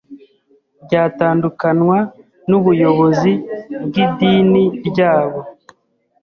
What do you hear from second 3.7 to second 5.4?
bw'idini ryabo